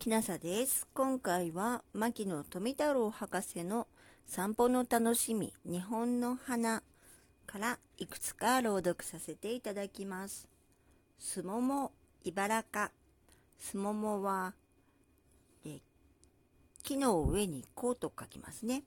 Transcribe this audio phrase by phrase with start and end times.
[0.00, 0.88] きなさです。
[0.94, 3.86] 今回は牧野富太郎博士の
[4.24, 6.82] 散歩の楽しみ日本の花
[7.46, 10.48] からいくつか朗読させていただきます。
[11.18, 11.92] すもも、
[12.24, 12.92] 茨か。
[13.58, 14.54] すももは、
[15.66, 15.80] え
[16.82, 18.84] 木の上にこうと書きますね。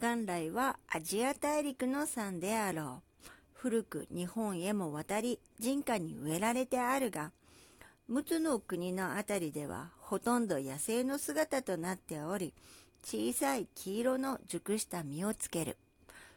[0.00, 3.28] 元来はアジア大陸の山であろう。
[3.52, 7.32] 古く日本へも渡り人家に植えられてあるが、
[8.08, 12.54] 陸奥の国のあたりではほとんど野生の姿となっており、
[13.02, 15.76] 小さい黄色の熟した実をつける。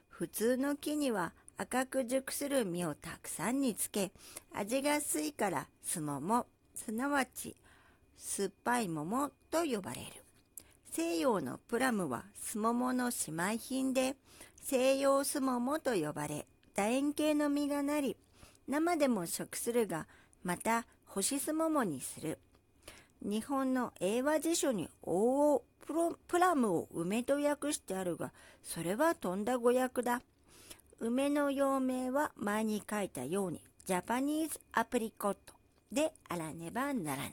[0.10, 4.12] 普通の木には赤く熟する実をたくさんにつけ、
[4.56, 7.56] 味が薄いからすもも、すなわち
[8.18, 10.08] 酸っぱい桃と呼ばれる。
[10.92, 14.16] 西洋のプラムはすももの姉妹品で、
[14.64, 18.18] 西洋すももと呼ばれ、楕円形の実がなり、
[18.68, 20.08] 生でも食するが、
[20.44, 22.40] また干しすももにする。
[23.22, 25.64] 日本の英和辞書に王を
[26.28, 28.32] プラムを梅と訳してあるが、
[28.64, 30.22] それはとんだ語訳だ。
[31.00, 35.54] 梅の幼名は前に書いたように、ジャパニーズアプリコット
[35.92, 37.32] であらねばならない。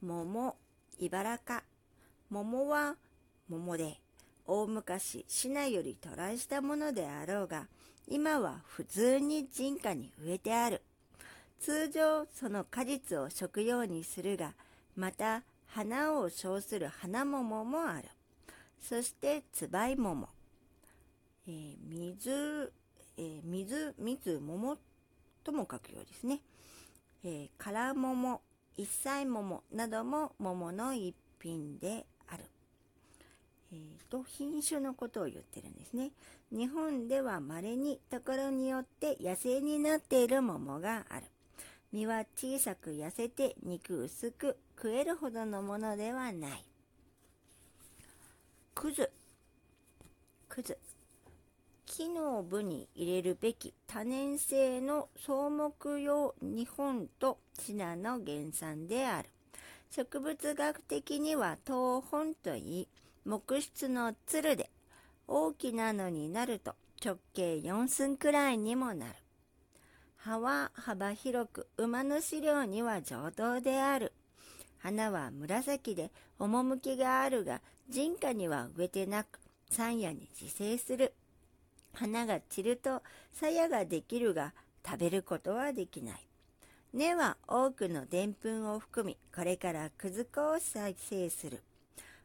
[0.00, 0.56] 桃、
[0.98, 1.62] 茨か。
[2.30, 2.96] 桃は
[3.48, 4.00] 桃で、
[4.46, 7.68] 大昔、市内より渡来したものであろうが、
[8.08, 10.82] 今は普通に人家に植えてある。
[11.62, 14.54] 通常その果実を食用にするが、
[14.96, 18.08] また花を称する花桃もある。
[18.80, 20.28] そしてつばい桃。
[21.46, 22.72] えー、水、
[23.16, 24.76] えー、水、水桃
[25.44, 26.40] とも書くようですね。
[27.22, 28.40] えー、から桃、
[28.76, 32.44] 一歳桃なども桃の一品である。
[33.72, 36.10] えーと、品種のことを言ってるんですね。
[36.50, 41.26] 日本では稀にところによって野生になっている桃がある。
[41.92, 46.64] 身は小さく痩せて肉薄く食えるほどのものではない。
[48.74, 49.10] くず。
[50.48, 50.78] くず。
[51.84, 59.28] 木の部に入れるべき多年生の草木用日本とシナの原産である。
[59.90, 62.88] 植物学的には東本といい、
[63.26, 64.70] 木質のつるで
[65.28, 69.21] 大きなのになると直径4寸くらいにもなる。
[70.24, 74.12] 葉は幅広く馬の飼料には上等である。
[74.78, 81.12] 花は紫で趣があるが人家には植えてなく山野に自生する。
[81.92, 83.02] 花が散ると
[83.32, 84.52] 鞘ができるが
[84.86, 86.28] 食べることはできない。
[86.94, 91.64] 根は多くのでんぷんを含み、これからくず粉を再生する。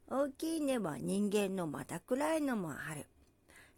[0.07, 3.07] 大きい根は人間の股くらいのもある。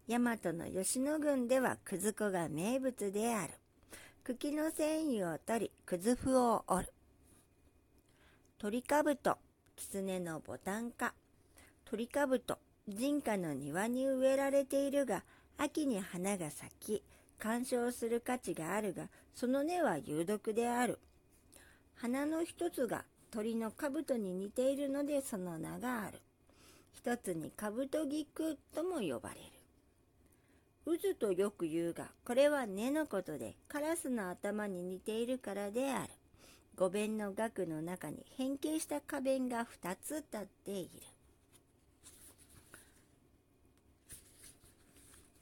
[0.09, 3.53] 大和の吉野郡ではくず粉が名物である。
[4.29, 6.93] 茎の繊維を取り、くずふを折る。
[8.59, 9.39] 鳥かぶと、
[9.75, 11.15] 狐のボタン科。
[11.83, 15.23] 鳥かぶと、人家の庭に植えられているが、
[15.57, 17.03] 秋に花が咲き、
[17.39, 20.99] 鑑賞する価値があるが、その根は有毒である。
[21.95, 26.21] 花の一つが鳥の兜に似ているのでその名がある。
[26.93, 29.58] 一つに兜菊とも呼ばれる。
[30.85, 36.09] 渦とよく言うが、これは根のことで、カラスの頭に似ているからである。
[36.75, 40.89] 五弁の額の中に変形した花弁が2つ立っている。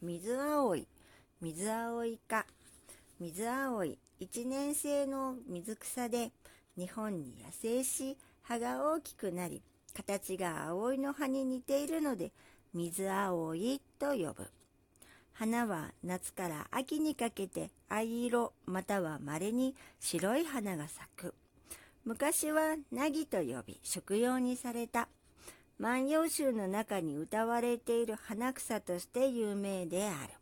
[0.01, 0.87] 水葵、
[1.41, 2.45] 水葵か。
[3.19, 6.31] 水葵、一年生の水草で、
[6.75, 9.61] 日本に野生し、葉が大きくなり、
[9.93, 12.31] 形が葵の葉に似ているので、
[12.73, 14.47] 水葵と呼ぶ。
[15.39, 21.35] 花は夏から秋にかけて藍色または稀に白い花が咲く。
[22.05, 25.07] 昔はナギと呼び食用にされた。
[25.77, 30.33] 万葉集の中に歌われている花草として有名である。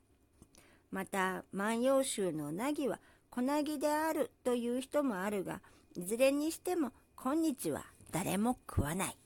[0.92, 3.02] また万葉集のナギは
[3.32, 5.60] 小ナギであるという人もあるが、
[5.98, 7.84] いずれにしても今日は
[8.14, 9.18] 誰も食わない。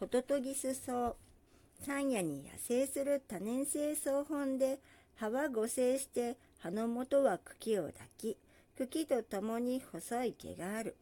[0.00, 1.16] ホトトギスソウ
[1.82, 4.80] 山野に野生する多年生草本で
[5.16, 8.36] 葉は合成して葉の元は茎を抱き
[8.76, 10.96] 茎とともに細い毛がある。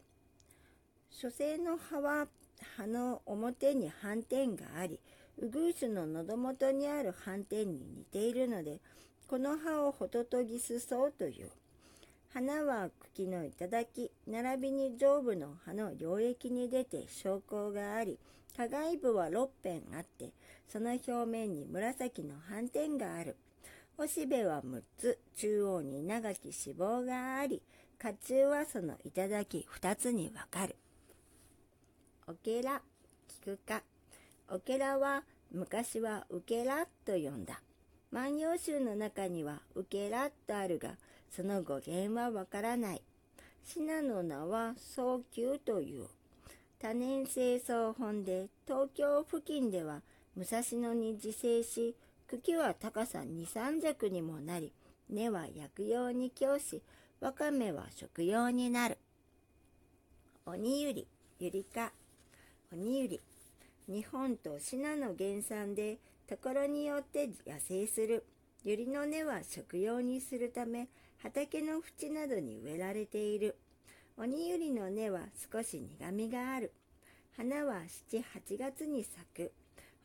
[1.11, 2.27] 初生の葉は
[2.77, 4.99] 葉の表に斑点があり
[5.37, 8.79] ウグイスの喉元にある斑点に似ているので
[9.27, 11.49] この葉をホトトギスソウという。
[12.33, 18.19] 花は茎の頂き並びに上部の葉の領域に出て昇降があり
[18.59, 20.33] 加害部は6辺あって、
[20.67, 23.37] その表面に紫の斑点がある。
[23.97, 27.61] おしべは6つ、中央に長き脂肪があり、
[28.01, 30.75] 甲冑はその頂二つにわかる。
[32.27, 32.81] オケラ、
[33.43, 33.81] 聞くか。
[34.49, 37.61] オケラは昔はウケラと呼んだ。
[38.11, 40.97] 万葉集の中にはウケラとあるが、
[41.31, 43.01] その語源はわからない。
[43.63, 46.07] シナの名は早急という。
[46.79, 50.01] 多年生草本で東京付近では
[50.35, 51.95] 武蔵野に自生し、
[52.27, 54.71] 茎は高さ2、3尺にもなり、
[55.09, 56.81] 根は薬用に供し、
[57.19, 58.97] わかめは食用になる。
[60.45, 61.07] 鬼ゆり、
[61.39, 61.91] ゆりか、
[62.71, 63.19] 鬼ゆり。
[63.87, 65.97] 日本とシナの原産で、
[66.27, 68.23] ところによって野生する。
[68.63, 70.87] ゆりの根は食用にするため、
[71.21, 73.57] 畑の縁などに植えられている。
[74.17, 75.21] 鬼ゆりの根は
[75.51, 76.71] 少し苦みがある。
[77.35, 77.81] 花は
[78.11, 79.51] 7、8月に咲く。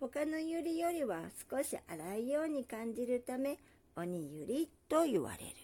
[0.01, 3.59] 他のユリよりは少し粗いように感じるため、
[3.97, 5.55] 鬼ユリと言われる。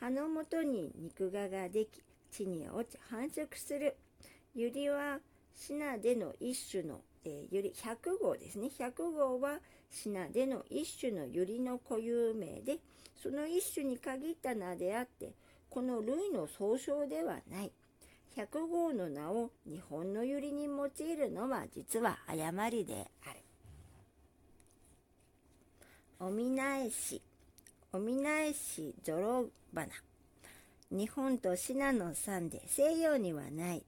[0.00, 3.96] 葉の元に肉芽ができ、地に落ち繁殖する。
[4.54, 5.18] ユリは
[5.54, 8.68] シナでの一種の、えー、ユリ100号ですね。
[8.78, 9.58] 100号は
[9.90, 12.78] シナでの一種のユリの固有名で、
[13.20, 15.32] その一種に限った名であって、
[15.68, 17.72] この類の総称ではない。
[18.36, 23.40] 100号の名を日本のユリに用いるのは実は誤りである。
[26.20, 27.20] おみなえし、
[27.92, 29.88] おみなえしゾロ花。
[30.90, 33.82] 日本とシナの山で西洋にはない。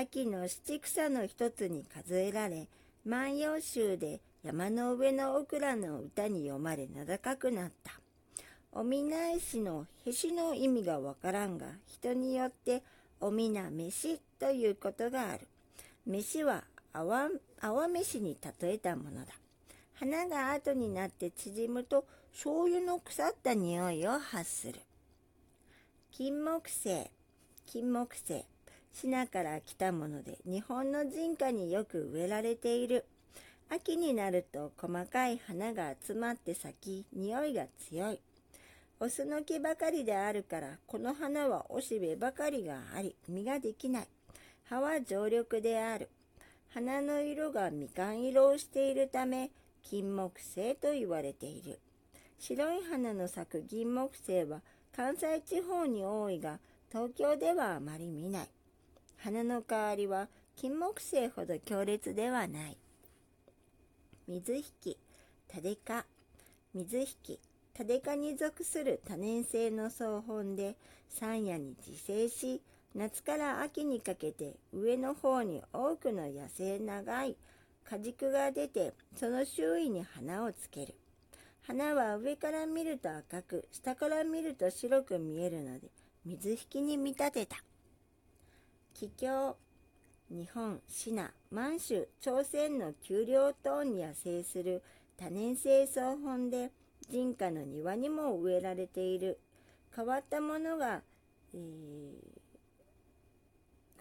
[0.00, 2.68] 秋の七草の一つに数えられ、
[3.04, 7.94] 万葉集で山の上のオクラの歌に読まれ名高くなった。
[8.70, 12.84] おみなえしのへしの意味がわからんが、人によって
[13.20, 15.48] おみな飯ということがある。
[16.06, 16.62] 飯は
[16.92, 17.28] 泡
[17.60, 19.32] 泡飯に例えたものだ。
[19.94, 24.74] 花が後になって縮むと醤油の腐った匂いを発する。
[26.12, 27.10] 金木犀、
[27.66, 28.44] 金木犀、
[28.92, 33.04] シナから来たもので日本の人家によく植えられている。
[33.70, 38.20] 秋になると細かい花が集まって咲き、匂いが強い。
[39.00, 44.08] オスの木ばかりであるから、この花はおしべばかりがあり、実ができない。
[44.64, 46.08] 葉は常緑である。
[46.70, 49.50] 花の色がみかん色をしているため、
[49.82, 51.78] 金木犀と言われている。
[52.38, 54.62] 白い花の咲く銀木犀は
[54.96, 56.58] 関西地方に多いが、
[56.90, 58.48] 東京ではあまり見ない。
[59.18, 62.76] 花の代わりは金木犀ほど強烈ではない。
[64.28, 64.96] 水引、
[65.48, 66.04] タデカ、
[66.74, 67.38] 水引、
[67.74, 70.76] タデ科に属する多年生の草本で
[71.08, 72.60] 山野に自生し、
[72.94, 77.36] 夏から秋にかけて上の方に多くの野生長い
[77.84, 80.94] 果軸が出て、その周囲に花をつける。
[81.62, 85.88] 花は上から見ると赤く、下から見ると白く見えるので、
[86.24, 87.56] 水引に見立てた。
[88.98, 89.54] 桔梗、
[90.28, 94.82] 日本、シナ、満州、朝鮮の丘陵等に野生する
[95.16, 96.72] 多年生草本で、
[97.08, 99.38] 人家の庭にも植えられている。
[99.94, 101.02] 変わったものが、
[101.54, 101.62] えー、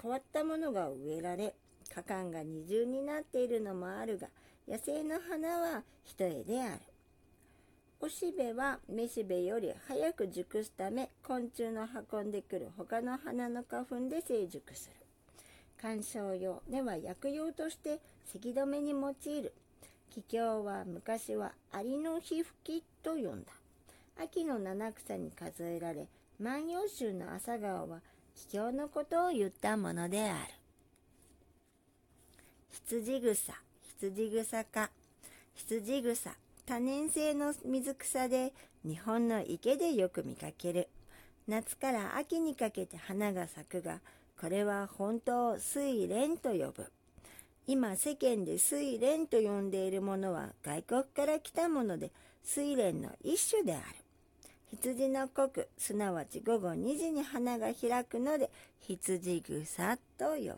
[0.01, 1.53] 変わったものが植えられ
[1.93, 4.27] 花間が二重になっているのもあるが
[4.67, 6.96] 野生の花は一重である。
[7.99, 14.95] おしべはめしべより早く熟すため昆虫の運んでくる他の花の花粉で成熟する
[15.81, 19.53] 観賞用では薬用として咳止めに用いる
[20.17, 23.51] 桔梗は昔はアリの皮膚きと呼んだ。
[24.19, 26.07] 秋の七草に数えられ、
[26.39, 27.99] 万葉集の朝顔は
[28.35, 30.53] 桔梗のことを言ったものである。
[32.71, 33.53] 羊草、
[33.99, 34.89] 羊草か。
[35.53, 36.31] 羊草、
[36.67, 38.51] 多年生の水草で
[38.83, 40.89] 日本の池でよく見かける。
[41.47, 44.01] 夏から秋にかけて花が咲くが、
[44.37, 46.91] これは本当を水蓮と呼ぶ。
[47.67, 52.11] 今世間で睡蓮と呼んでいるものは外国から来たもので
[52.45, 53.83] 睡蓮の一種である。
[54.69, 60.57] 羊の国、すなわち午後2時に花が開くので羊草と呼ぶ。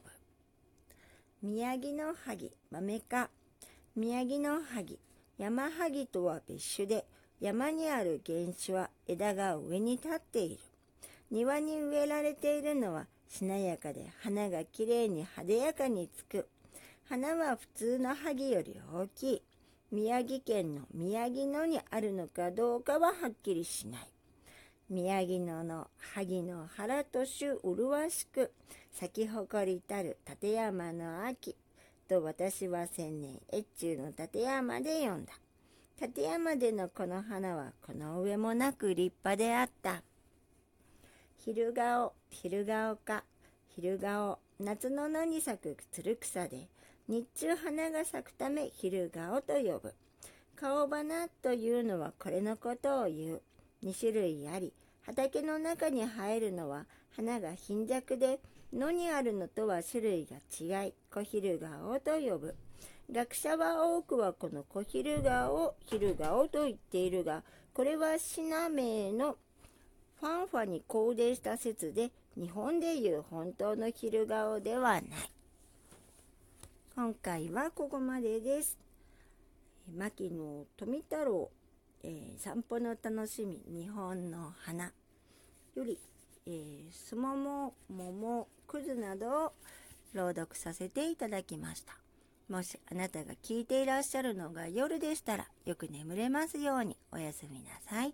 [1.43, 3.29] 宮城の萩、豆か。
[3.95, 4.97] 宮城の萩、
[5.39, 7.05] 山萩とは別種で、
[7.39, 10.59] 山にある原種は枝が上に立っている。
[11.31, 16.47] 庭に植えられているのはしなやかで花がきれいに派手やかにつく
[17.07, 19.41] 花は普通の萩より大きい。
[19.91, 24.01] 宮城県の宮城野にあるのかどうかははっきりしない。
[24.89, 28.51] 宮城野の萩の原と種麗しく
[28.91, 31.55] 咲き誇りたる立山の秋
[32.09, 35.33] と私は千年越中の立山で読んだ。
[36.01, 40.01] 立山でのこの花はこの上もなく立派であった。
[41.37, 43.23] 昼顔、昼顔か、
[43.75, 46.67] 昼顔、夏の野に咲くつる草で、
[47.07, 49.93] 日中花が咲くため昼顔と呼ぶ。
[50.55, 53.41] 顔花というのはこれのことを言う。
[53.83, 54.73] 2種類あり、
[55.03, 56.85] 畑の中に生えるのは
[57.15, 58.39] 花が貧弱で、
[58.73, 62.55] 野にあるのとは種類が違い、小昼顔と呼ぶ。
[63.11, 69.37] 学者は多くはこの小昼顔を昼顔と言っているが、これはシナ名の
[70.19, 75.03] ファンファにコーデした説で、日本でいう本当の昼顔ではない。
[76.95, 78.77] 今回はここまでです。
[79.97, 81.49] 牧野富太郎、
[82.03, 84.91] えー、散歩の楽しみ、日本の花
[85.75, 85.97] より、
[86.45, 89.53] えー、すもも、桃、くずなどを
[90.13, 91.97] 朗読させていただきました。
[92.47, 98.13] もしあなたが聞いていらっしゃるのが夜でしたら、よく眠れますようにおやすみなさい。